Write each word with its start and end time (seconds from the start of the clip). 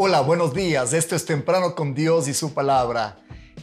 Hola, 0.00 0.20
buenos 0.20 0.54
días. 0.54 0.92
Esto 0.92 1.16
es 1.16 1.24
Temprano 1.24 1.74
con 1.74 1.92
Dios 1.92 2.28
y 2.28 2.32
su 2.32 2.54
palabra. 2.54 3.16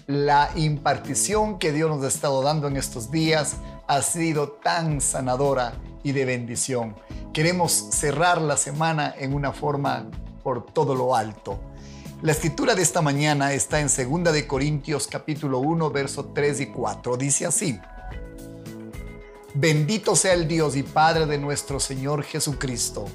La 0.05 0.51
impartición 0.57 1.57
que 1.59 1.71
Dios 1.71 1.89
nos 1.89 2.03
ha 2.03 2.09
estado 2.09 2.41
dando 2.41 2.67
en 2.67 2.75
estos 2.75 3.09
días 3.09 3.55
ha 3.87 4.01
sido 4.01 4.49
tan 4.49 4.99
sanadora 4.99 5.75
y 6.03 6.11
de 6.11 6.25
bendición. 6.25 6.93
Queremos 7.31 7.71
cerrar 7.71 8.41
la 8.41 8.57
semana 8.57 9.15
en 9.17 9.33
una 9.33 9.53
forma 9.53 10.11
por 10.43 10.65
todo 10.65 10.93
lo 10.93 11.15
alto. 11.15 11.57
La 12.21 12.33
escritura 12.33 12.75
de 12.75 12.81
esta 12.81 13.01
mañana 13.01 13.53
está 13.53 13.79
en 13.79 13.87
2 13.87 14.33
de 14.33 14.45
Corintios 14.45 15.07
capítulo 15.07 15.59
1 15.59 15.89
verso 15.89 16.31
3 16.35 16.59
y 16.59 16.65
4. 16.65 17.15
Dice 17.15 17.45
así: 17.45 17.79
Bendito 19.53 20.17
sea 20.17 20.33
el 20.33 20.49
Dios 20.49 20.75
y 20.75 20.83
Padre 20.83 21.27
de 21.27 21.37
nuestro 21.37 21.79
Señor 21.79 22.23
Jesucristo 22.23 23.05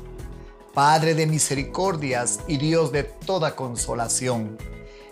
Padre 0.75 1.15
de 1.15 1.27
misericordias 1.27 2.41
y 2.47 2.57
Dios 2.57 2.93
de 2.93 3.03
toda 3.03 3.57
consolación, 3.57 4.57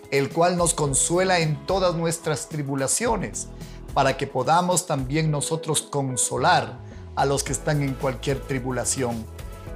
el 0.09 0.29
cual 0.29 0.55
nos 0.55 0.73
consuela 0.73 1.39
en 1.39 1.65
todas 1.65 1.95
nuestras 1.95 2.47
tribulaciones, 2.47 3.47
para 3.93 4.15
que 4.15 4.25
podamos 4.25 4.87
también 4.87 5.31
nosotros 5.31 5.81
consolar 5.81 6.79
a 7.15 7.25
los 7.25 7.43
que 7.43 7.51
están 7.51 7.83
en 7.83 7.93
cualquier 7.93 8.39
tribulación, 8.39 9.25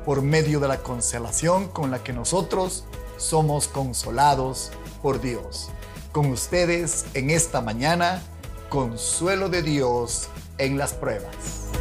por 0.05 0.21
medio 0.21 0.61
de 0.61 0.69
la 0.69 0.77
consolación 0.77 1.67
con 1.67 1.91
la 1.91 2.01
que 2.01 2.13
nosotros 2.13 2.85
somos 3.17 3.67
consolados 3.67 4.71
por 5.01 5.19
Dios. 5.19 5.69
Con 6.13 6.27
ustedes 6.27 7.05
en 7.13 7.29
esta 7.29 7.59
mañana, 7.59 8.21
consuelo 8.69 9.49
de 9.49 9.61
Dios 9.61 10.29
en 10.57 10.77
las 10.77 10.93
pruebas. 10.93 11.72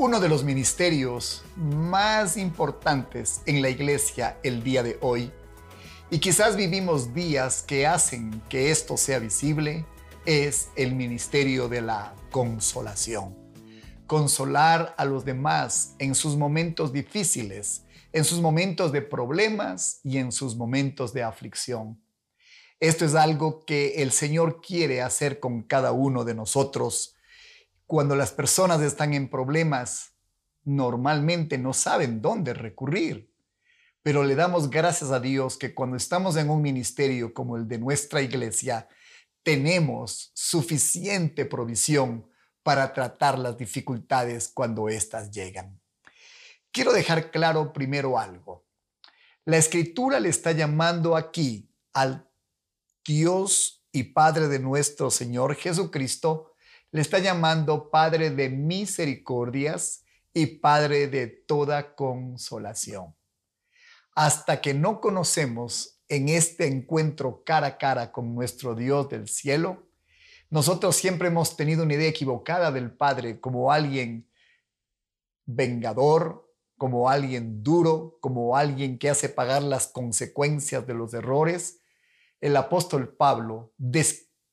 Uno 0.00 0.18
de 0.18 0.30
los 0.30 0.44
ministerios 0.44 1.44
más 1.56 2.38
importantes 2.38 3.42
en 3.44 3.60
la 3.60 3.68
iglesia 3.68 4.38
el 4.42 4.62
día 4.62 4.82
de 4.82 4.96
hoy, 5.02 5.30
y 6.10 6.20
quizás 6.20 6.56
vivimos 6.56 7.12
días 7.12 7.60
que 7.60 7.86
hacen 7.86 8.40
que 8.48 8.70
esto 8.70 8.96
sea 8.96 9.18
visible, 9.18 9.84
es 10.24 10.70
el 10.74 10.94
ministerio 10.94 11.68
de 11.68 11.82
la 11.82 12.14
consolación. 12.30 13.36
Consolar 14.06 14.94
a 14.96 15.04
los 15.04 15.26
demás 15.26 15.96
en 15.98 16.14
sus 16.14 16.34
momentos 16.34 16.94
difíciles, 16.94 17.82
en 18.14 18.24
sus 18.24 18.40
momentos 18.40 18.92
de 18.92 19.02
problemas 19.02 20.00
y 20.02 20.16
en 20.16 20.32
sus 20.32 20.56
momentos 20.56 21.12
de 21.12 21.24
aflicción. 21.24 22.02
Esto 22.80 23.04
es 23.04 23.14
algo 23.14 23.66
que 23.66 24.02
el 24.02 24.12
Señor 24.12 24.62
quiere 24.62 25.02
hacer 25.02 25.40
con 25.40 25.62
cada 25.62 25.92
uno 25.92 26.24
de 26.24 26.34
nosotros 26.34 27.16
cuando 27.90 28.14
las 28.14 28.30
personas 28.30 28.80
están 28.82 29.14
en 29.14 29.28
problemas, 29.28 30.12
normalmente 30.62 31.58
no 31.58 31.72
saben 31.72 32.22
dónde 32.22 32.54
recurrir. 32.54 33.34
Pero 34.04 34.22
le 34.22 34.36
damos 34.36 34.70
gracias 34.70 35.10
a 35.10 35.18
Dios 35.18 35.58
que 35.58 35.74
cuando 35.74 35.96
estamos 35.96 36.36
en 36.36 36.50
un 36.50 36.62
ministerio 36.62 37.34
como 37.34 37.56
el 37.56 37.66
de 37.66 37.78
nuestra 37.78 38.22
iglesia, 38.22 38.88
tenemos 39.42 40.30
suficiente 40.34 41.46
provisión 41.46 42.30
para 42.62 42.92
tratar 42.92 43.40
las 43.40 43.58
dificultades 43.58 44.52
cuando 44.54 44.88
éstas 44.88 45.32
llegan. 45.32 45.80
Quiero 46.70 46.92
dejar 46.92 47.32
claro 47.32 47.72
primero 47.72 48.20
algo. 48.20 48.68
La 49.44 49.56
escritura 49.56 50.20
le 50.20 50.28
está 50.28 50.52
llamando 50.52 51.16
aquí 51.16 51.74
al 51.92 52.30
Dios 53.04 53.84
y 53.90 54.04
Padre 54.04 54.46
de 54.46 54.60
nuestro 54.60 55.10
Señor 55.10 55.56
Jesucristo 55.56 56.49
le 56.92 57.00
está 57.00 57.18
llamando 57.18 57.90
Padre 57.90 58.30
de 58.30 58.48
misericordias 58.48 60.04
y 60.32 60.46
Padre 60.46 61.08
de 61.08 61.26
toda 61.26 61.94
consolación. 61.94 63.14
Hasta 64.14 64.60
que 64.60 64.74
no 64.74 65.00
conocemos 65.00 66.00
en 66.08 66.28
este 66.28 66.66
encuentro 66.66 67.42
cara 67.44 67.68
a 67.68 67.78
cara 67.78 68.10
con 68.10 68.34
nuestro 68.34 68.74
Dios 68.74 69.08
del 69.08 69.28
cielo, 69.28 69.88
nosotros 70.50 70.96
siempre 70.96 71.28
hemos 71.28 71.56
tenido 71.56 71.84
una 71.84 71.94
idea 71.94 72.08
equivocada 72.08 72.72
del 72.72 72.90
Padre 72.90 73.40
como 73.40 73.70
alguien 73.70 74.28
vengador, 75.46 76.52
como 76.76 77.08
alguien 77.08 77.62
duro, 77.62 78.18
como 78.20 78.56
alguien 78.56 78.98
que 78.98 79.10
hace 79.10 79.28
pagar 79.28 79.62
las 79.62 79.86
consecuencias 79.86 80.84
de 80.86 80.94
los 80.94 81.14
errores. 81.14 81.80
El 82.40 82.56
apóstol 82.56 83.14
Pablo 83.16 83.72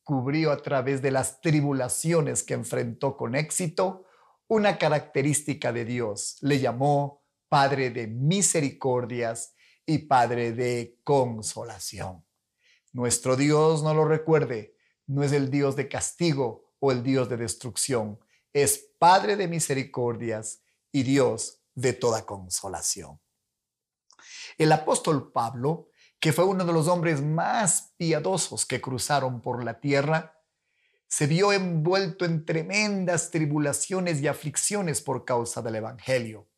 cubrió 0.07 0.53
a 0.53 0.61
través 0.61 1.01
de 1.01 1.11
las 1.11 1.41
tribulaciones 1.41 2.41
que 2.41 2.53
enfrentó 2.53 3.17
con 3.17 3.35
éxito 3.35 4.05
una 4.47 4.77
característica 4.77 5.73
de 5.73 5.83
Dios. 5.83 6.37
Le 6.39 6.61
llamó 6.61 7.25
Padre 7.49 7.89
de 7.89 8.07
misericordias 8.07 9.53
y 9.85 9.97
Padre 9.97 10.53
de 10.53 10.97
consolación. 11.03 12.23
Nuestro 12.93 13.35
Dios, 13.35 13.83
no 13.83 13.93
lo 13.93 14.05
recuerde, 14.05 14.77
no 15.07 15.23
es 15.23 15.33
el 15.33 15.51
Dios 15.51 15.75
de 15.75 15.89
castigo 15.89 16.71
o 16.79 16.93
el 16.93 17.03
Dios 17.03 17.27
de 17.27 17.35
destrucción, 17.35 18.17
es 18.53 18.89
Padre 18.97 19.35
de 19.35 19.49
misericordias 19.49 20.61
y 20.89 21.03
Dios 21.03 21.59
de 21.75 21.91
toda 21.91 22.25
consolación. 22.25 23.19
El 24.57 24.71
apóstol 24.71 25.33
Pablo 25.33 25.89
que 26.19 26.33
fue 26.33 26.45
uno 26.45 26.65
de 26.65 26.73
los 26.73 26.87
hombres 26.87 27.21
más 27.21 27.93
piadosos 27.97 28.65
que 28.65 28.81
cruzaron 28.81 29.41
por 29.41 29.63
la 29.63 29.79
tierra, 29.79 30.41
se 31.07 31.27
vio 31.27 31.53
envuelto 31.53 32.25
en 32.25 32.45
tremendas 32.45 33.31
tribulaciones 33.31 34.21
y 34.21 34.27
aflicciones 34.27 35.01
por 35.01 35.25
causa 35.25 35.61
del 35.61 35.75
Evangelio. 35.75 36.49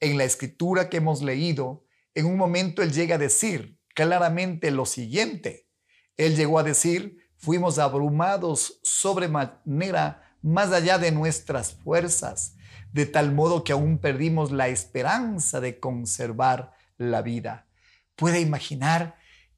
En 0.00 0.18
la 0.18 0.24
escritura 0.24 0.90
que 0.90 0.98
hemos 0.98 1.22
leído, 1.22 1.86
en 2.14 2.26
un 2.26 2.36
momento 2.36 2.82
él 2.82 2.92
llega 2.92 3.14
a 3.14 3.18
decir 3.18 3.78
claramente 3.94 4.70
lo 4.70 4.84
siguiente. 4.84 5.68
Él 6.16 6.36
llegó 6.36 6.58
a 6.58 6.62
decir, 6.62 7.18
fuimos 7.36 7.78
abrumados 7.78 8.80
sobremanera 8.82 10.36
más 10.42 10.72
allá 10.72 10.98
de 10.98 11.12
nuestras 11.12 11.72
fuerzas, 11.72 12.56
de 12.92 13.06
tal 13.06 13.32
modo 13.32 13.64
que 13.64 13.72
aún 13.72 13.98
perdimos 13.98 14.52
la 14.52 14.68
esperanza 14.68 15.60
de 15.60 15.80
conservar 15.80 16.72
la 16.98 17.22
vida 17.22 17.65
puede 18.16 18.40
imaginar 18.40 19.16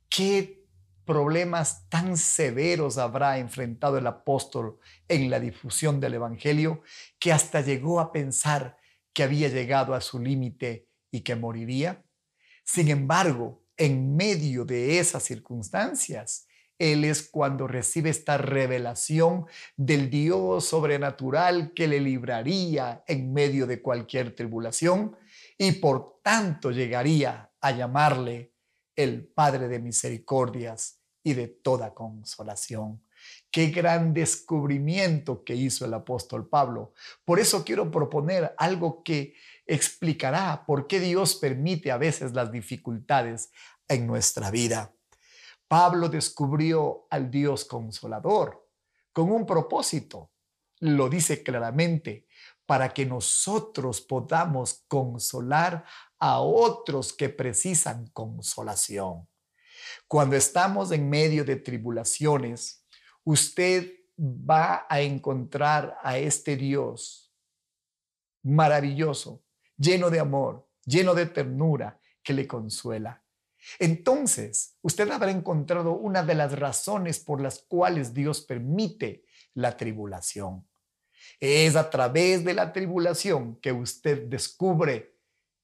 qué 0.09 0.59
problemas 1.05 1.89
tan 1.89 2.19
severos 2.19 2.99
habrá 2.99 3.39
enfrentado 3.39 3.97
el 3.97 4.07
apóstol 4.07 4.79
en 5.09 5.31
la 5.31 5.41
difusión 5.41 6.01
del 6.01 6.15
Evangelio 6.15 6.83
que 7.19 7.33
hasta 7.33 7.63
llegó 7.63 7.99
a 7.99 8.13
pensar 8.13 8.77
que 9.15 9.23
había 9.23 9.49
llegado 9.49 9.95
a 9.95 10.03
su 10.03 10.19
límite 10.19 10.87
y 11.11 11.21
que 11.21 11.35
moriría. 11.35 12.05
Sin 12.63 12.89
embargo, 12.89 13.65
en 13.79 14.17
medio 14.17 14.67
de 14.67 14.99
esas 14.99 15.23
circunstancias, 15.23 16.47
él 16.79 17.05
es 17.05 17.29
cuando 17.29 17.67
recibe 17.67 18.11
esta 18.11 18.39
revelación 18.39 19.47
del 19.77 20.11
Dios 20.11 20.67
sobrenatural 20.67 21.73
que 21.75 21.89
le 21.89 22.01
libraría 22.01 23.03
en 23.07 23.33
medio 23.33 23.67
de 23.67 23.81
cualquier 23.81 24.35
tribulación 24.35 25.17
y 25.57 25.73
por 25.73 26.21
tanto 26.23 26.71
llegaría 26.71 27.48
a 27.61 27.71
llamarle 27.71 28.55
el 28.97 29.27
Padre 29.27 29.69
de 29.69 29.79
misericordias 29.79 31.01
y 31.23 31.35
de 31.35 31.49
toda 31.49 31.95
consolación. 31.95 33.03
Qué 33.51 33.67
gran 33.67 34.13
descubrimiento 34.13 35.45
que 35.45 35.55
hizo 35.55 35.85
el 35.85 35.95
apóstol 35.95 36.49
Pablo. 36.49 36.93
Por 37.25 37.41
eso 37.41 37.65
quiero 37.65 37.91
proponer 37.91 38.55
algo 38.59 39.03
que 39.03 39.35
explicará 39.67 40.65
por 40.67 40.87
qué 40.87 41.01
Dios 41.01 41.37
permite 41.37 41.91
a 41.91 41.99
veces 41.99 42.33
las 42.33 42.51
dificultades 42.51 43.51
en 43.89 44.07
nuestra 44.07 44.51
vida. 44.51 44.93
Pablo 45.67 46.09
descubrió 46.09 47.07
al 47.11 47.31
Dios 47.31 47.65
consolador 47.65 48.67
con 49.13 49.31
un 49.31 49.45
propósito. 49.45 50.31
Lo 50.81 51.09
dice 51.09 51.43
claramente, 51.43 52.27
para 52.65 52.91
que 52.91 53.05
nosotros 53.05 54.01
podamos 54.01 54.85
consolar 54.89 55.85
a 56.19 56.41
otros 56.41 57.13
que 57.13 57.29
precisan 57.29 58.07
consolación. 58.09 59.29
Cuando 60.07 60.37
estamos 60.37 60.91
en 60.93 61.09
medio 61.09 61.45
de 61.45 61.57
tribulaciones, 61.57 62.85
usted 63.25 63.93
va 64.19 64.87
a 64.89 65.01
encontrar 65.01 65.97
a 66.03 66.19
este 66.19 66.57
Dios 66.57 67.33
maravilloso, 68.43 69.45
lleno 69.77 70.11
de 70.11 70.21
amor, 70.21 70.69
lleno 70.85 71.15
de 71.15 71.27
ternura, 71.27 72.01
que 72.23 72.33
le 72.33 72.47
consuela. 72.47 73.23
Entonces, 73.79 74.77
usted 74.83 75.11
habrá 75.11 75.31
encontrado 75.31 75.93
una 75.93 76.23
de 76.23 76.35
las 76.35 76.59
razones 76.59 77.21
por 77.21 77.41
las 77.41 77.61
cuales 77.61 78.15
Dios 78.15 78.41
permite 78.41 79.25
la 79.55 79.77
tribulación. 79.77 80.67
Es 81.41 81.77
a 81.77 81.91
través 81.91 82.45
de 82.45 82.55
la 82.55 82.73
tribulación 82.73 83.57
que 83.57 83.73
usted 83.73 84.27
descubre 84.29 85.18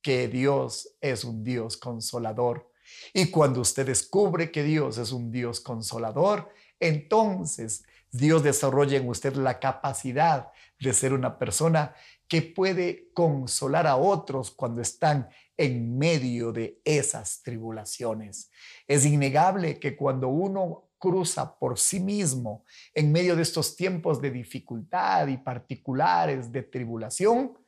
que 0.04 0.28
Dios 0.28 0.90
es 1.00 1.24
un 1.24 1.42
Dios 1.42 1.78
consolador 1.78 2.70
Y 3.14 3.30
cuando 3.30 3.62
usted 3.62 3.86
descubre 3.86 4.52
que 4.52 4.62
Dios 4.62 4.98
es 4.98 5.10
un 5.12 5.32
Dios 5.32 5.60
consolador, 5.60 6.50
entonces 6.78 7.84
Dios 8.12 8.42
desarrolla 8.42 8.98
en 8.98 9.08
usted 9.08 9.34
la 9.34 9.58
capacidad 9.58 10.52
de 10.78 10.92
ser 10.92 11.14
una 11.14 11.38
persona 11.38 11.94
que 12.28 12.42
puede 12.42 13.10
consolar 13.14 13.86
a 13.86 13.96
otros 13.96 14.50
cuando 14.50 14.82
están 14.82 15.30
en 15.56 15.96
medio 15.96 16.52
de 16.52 16.78
esas 16.84 17.42
tribulaciones. 17.42 18.50
Es 18.86 19.06
innegable 19.06 19.78
que 19.80 19.96
cuando 19.96 20.28
uno 20.28 20.90
cruza 20.98 21.58
por 21.58 21.78
sí 21.78 21.98
mismo 21.98 22.64
en 22.92 23.10
medio 23.10 23.36
de 23.36 23.42
estos 23.42 23.74
tiempos 23.74 24.20
de 24.20 24.30
dificultad 24.30 25.28
y 25.28 25.38
particulares 25.38 26.52
de 26.52 26.62
tribulación, 26.62 27.63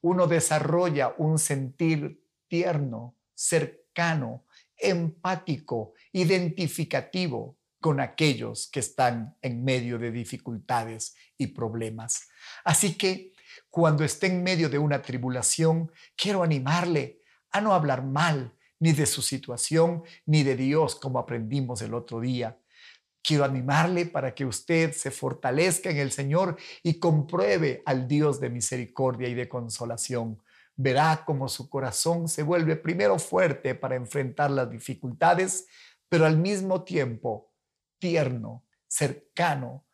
uno 0.00 0.26
desarrolla 0.26 1.14
un 1.18 1.38
sentir 1.38 2.22
tierno, 2.48 3.16
cercano, 3.34 4.46
empático, 4.76 5.94
identificativo 6.12 7.58
con 7.80 8.00
aquellos 8.00 8.68
que 8.68 8.80
están 8.80 9.36
en 9.42 9.64
medio 9.64 9.98
de 9.98 10.10
dificultades 10.10 11.14
y 11.38 11.48
problemas. 11.48 12.28
Así 12.64 12.94
que 12.94 13.32
cuando 13.70 14.04
esté 14.04 14.26
en 14.26 14.42
medio 14.42 14.68
de 14.68 14.78
una 14.78 15.02
tribulación, 15.02 15.92
quiero 16.16 16.42
animarle 16.42 17.22
a 17.50 17.60
no 17.60 17.72
hablar 17.72 18.04
mal 18.04 18.54
ni 18.78 18.92
de 18.92 19.06
su 19.06 19.22
situación 19.22 20.02
ni 20.26 20.42
de 20.42 20.56
Dios 20.56 20.96
como 20.96 21.18
aprendimos 21.18 21.80
el 21.82 21.94
otro 21.94 22.20
día. 22.20 22.58
Quiero 23.26 23.44
animarle 23.44 24.06
para 24.06 24.36
que 24.36 24.44
usted 24.44 24.92
se 24.92 25.10
fortalezca 25.10 25.90
en 25.90 25.96
el 25.96 26.12
Señor 26.12 26.56
y 26.84 27.00
compruebe 27.00 27.82
al 27.84 28.06
Dios 28.06 28.38
de 28.38 28.50
misericordia 28.50 29.26
y 29.28 29.34
de 29.34 29.48
consolación. 29.48 30.40
Verá 30.76 31.24
cómo 31.26 31.48
su 31.48 31.68
corazón 31.68 32.28
se 32.28 32.44
vuelve 32.44 32.76
primero 32.76 33.18
fuerte 33.18 33.74
para 33.74 33.96
enfrentar 33.96 34.52
las 34.52 34.70
dificultades, 34.70 35.66
pero 36.08 36.24
al 36.24 36.38
mismo 36.38 36.84
tiempo 36.84 37.52
tierno, 37.98 38.64
cercano, 38.86 39.84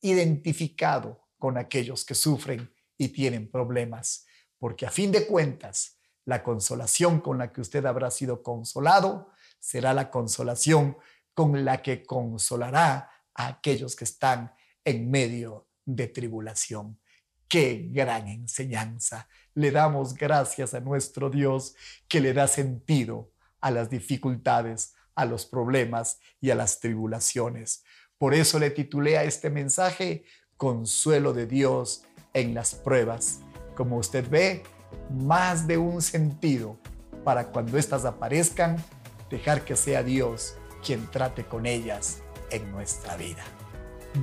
identificado 0.00 1.26
con 1.36 1.58
aquellos 1.58 2.04
que 2.04 2.14
sufren 2.14 2.72
y 2.96 3.08
tienen 3.08 3.50
problemas, 3.50 4.24
porque 4.56 4.86
a 4.86 4.92
fin 4.92 5.10
de 5.10 5.26
cuentas, 5.26 5.98
la 6.24 6.44
consolación 6.44 7.20
con 7.22 7.38
la 7.38 7.52
que 7.52 7.60
usted 7.60 7.84
habrá 7.86 8.12
sido 8.12 8.44
consolado 8.44 9.32
será 9.58 9.94
la 9.94 10.12
consolación 10.12 10.96
con 11.38 11.64
la 11.64 11.80
que 11.82 12.02
consolará 12.04 13.12
a 13.32 13.46
aquellos 13.46 13.94
que 13.94 14.02
están 14.02 14.52
en 14.84 15.08
medio 15.08 15.68
de 15.84 16.08
tribulación. 16.08 16.98
Qué 17.46 17.90
gran 17.92 18.26
enseñanza. 18.26 19.28
Le 19.54 19.70
damos 19.70 20.14
gracias 20.14 20.74
a 20.74 20.80
nuestro 20.80 21.30
Dios 21.30 21.76
que 22.08 22.20
le 22.20 22.32
da 22.32 22.48
sentido 22.48 23.30
a 23.60 23.70
las 23.70 23.88
dificultades, 23.88 24.94
a 25.14 25.26
los 25.26 25.46
problemas 25.46 26.18
y 26.40 26.50
a 26.50 26.56
las 26.56 26.80
tribulaciones. 26.80 27.84
Por 28.18 28.34
eso 28.34 28.58
le 28.58 28.70
titulé 28.70 29.16
a 29.16 29.22
este 29.22 29.48
mensaje 29.48 30.24
Consuelo 30.56 31.32
de 31.34 31.46
Dios 31.46 32.02
en 32.34 32.52
las 32.52 32.74
pruebas. 32.74 33.42
Como 33.76 33.98
usted 33.98 34.28
ve, 34.28 34.64
más 35.08 35.68
de 35.68 35.78
un 35.78 36.02
sentido 36.02 36.80
para 37.22 37.52
cuando 37.52 37.78
éstas 37.78 38.04
aparezcan, 38.04 38.84
dejar 39.30 39.64
que 39.64 39.76
sea 39.76 40.02
Dios 40.02 40.56
quien 40.88 41.06
trate 41.10 41.44
con 41.44 41.66
ellas 41.66 42.22
en 42.50 42.72
nuestra 42.72 43.14
vida. 43.14 43.44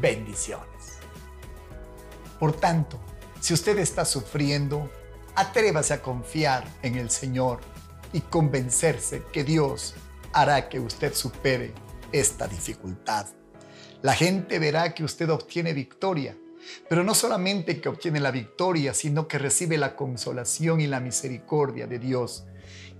Bendiciones. 0.01 0.97
Por 2.39 2.53
tanto, 2.53 2.99
si 3.39 3.53
usted 3.53 3.77
está 3.77 4.03
sufriendo, 4.03 4.89
atrévase 5.35 5.93
a 5.93 6.01
confiar 6.01 6.67
en 6.81 6.95
el 6.95 7.11
Señor 7.11 7.59
y 8.13 8.21
convencerse 8.21 9.21
que 9.31 9.43
Dios 9.43 9.93
hará 10.33 10.67
que 10.67 10.79
usted 10.79 11.13
supere 11.13 11.71
esta 12.11 12.47
dificultad. 12.47 13.27
La 14.01 14.15
gente 14.15 14.57
verá 14.57 14.95
que 14.95 15.03
usted 15.03 15.29
obtiene 15.29 15.71
victoria 15.71 16.35
pero 16.89 17.03
no 17.03 17.13
solamente 17.15 17.81
que 17.81 17.89
obtiene 17.89 18.19
la 18.19 18.31
victoria, 18.31 18.93
sino 18.93 19.27
que 19.27 19.37
recibe 19.37 19.77
la 19.77 19.95
consolación 19.95 20.81
y 20.81 20.87
la 20.87 20.99
misericordia 20.99 21.87
de 21.87 21.99
Dios. 21.99 22.45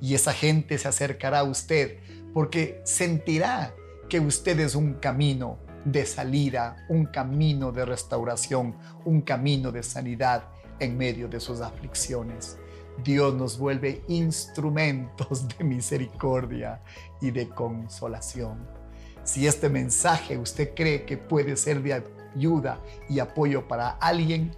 Y 0.01 0.15
esa 0.15 0.33
gente 0.33 0.77
se 0.77 0.87
acercará 0.87 1.39
a 1.39 1.43
usted 1.43 1.99
porque 2.33 2.81
sentirá 2.83 3.73
que 4.09 4.19
usted 4.19 4.59
es 4.59 4.75
un 4.75 4.95
camino 4.95 5.59
de 5.85 6.05
salida, 6.05 6.85
un 6.89 7.05
camino 7.05 7.71
de 7.71 7.85
restauración, 7.85 8.75
un 9.05 9.21
camino 9.21 9.71
de 9.71 9.83
sanidad 9.83 10.49
en 10.79 10.97
medio 10.97 11.27
de 11.27 11.39
sus 11.39 11.61
aflicciones. 11.61 12.57
Dios 13.03 13.33
nos 13.33 13.57
vuelve 13.57 14.03
instrumentos 14.07 15.47
de 15.47 15.63
misericordia 15.63 16.81
y 17.21 17.31
de 17.31 17.49
consolación. 17.49 18.67
Si 19.23 19.47
este 19.47 19.69
mensaje 19.69 20.37
usted 20.37 20.73
cree 20.75 21.05
que 21.05 21.17
puede 21.17 21.55
ser 21.57 21.81
de 21.81 21.93
ayuda 22.35 22.79
y 23.09 23.19
apoyo 23.19 23.67
para 23.67 23.89
alguien, 23.89 24.55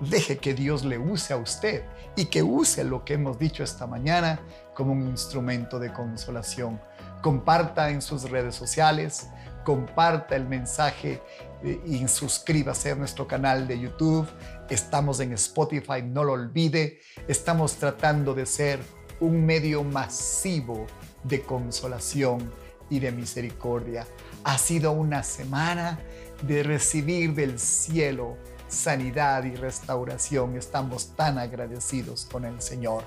deje 0.00 0.38
que 0.38 0.54
Dios 0.54 0.84
le 0.84 0.98
use 0.98 1.32
a 1.32 1.36
usted 1.36 1.84
y 2.16 2.26
que 2.26 2.42
use 2.42 2.84
lo 2.84 3.04
que 3.04 3.14
hemos 3.14 3.38
dicho 3.38 3.62
esta 3.62 3.86
mañana 3.86 4.40
como 4.74 4.92
un 4.92 5.06
instrumento 5.08 5.78
de 5.78 5.92
consolación. 5.92 6.80
Comparta 7.22 7.90
en 7.90 8.02
sus 8.02 8.30
redes 8.30 8.54
sociales, 8.54 9.28
comparta 9.64 10.36
el 10.36 10.46
mensaje 10.46 11.22
eh, 11.62 11.80
y 11.86 12.06
suscríbase 12.08 12.92
a 12.92 12.94
nuestro 12.94 13.26
canal 13.26 13.66
de 13.66 13.80
YouTube. 13.80 14.28
Estamos 14.68 15.20
en 15.20 15.32
Spotify, 15.32 16.02
no 16.04 16.24
lo 16.24 16.32
olvide. 16.32 17.00
Estamos 17.26 17.74
tratando 17.76 18.34
de 18.34 18.46
ser 18.46 18.80
un 19.20 19.44
medio 19.44 19.82
masivo 19.82 20.86
de 21.24 21.42
consolación 21.42 22.50
y 22.90 23.00
de 23.00 23.12
misericordia. 23.12 24.06
Ha 24.44 24.58
sido 24.58 24.92
una 24.92 25.22
semana 25.22 25.98
de 26.42 26.62
recibir 26.62 27.34
del 27.34 27.58
cielo 27.58 28.36
sanidad 28.68 29.44
y 29.44 29.54
restauración. 29.54 30.56
Estamos 30.56 31.08
tan 31.16 31.38
agradecidos 31.38 32.26
con 32.30 32.44
el 32.44 32.60
Señor. 32.60 33.04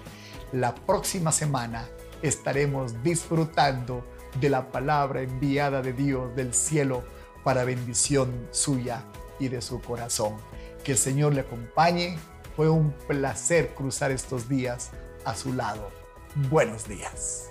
La 0.52 0.74
próxima 0.74 1.32
semana 1.32 1.88
estaremos 2.22 3.04
disfrutando 3.04 4.04
de 4.40 4.50
la 4.50 4.72
palabra 4.72 5.22
enviada 5.22 5.82
de 5.82 5.94
Dios 5.94 6.36
del 6.36 6.54
cielo 6.54 7.04
para 7.44 7.64
bendición 7.64 8.48
suya 8.52 9.04
y 9.40 9.48
de 9.48 9.62
su 9.62 9.82
corazón. 9.82 10.38
Que 10.84 10.94
el 10.94 10.98
Señor 10.98 11.34
le 11.34 11.42
acompañe. 11.42 12.18
Fue 12.56 12.70
un 12.70 12.92
placer 13.08 13.74
cruzar 13.74 14.12
estos 14.12 14.50
días 14.50 14.92
a 15.24 15.36
su 15.36 15.54
lado. 15.54 15.90
Buenos 16.50 16.88
días. 16.88 17.50